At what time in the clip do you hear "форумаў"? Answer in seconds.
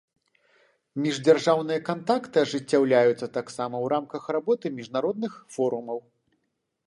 5.57-5.99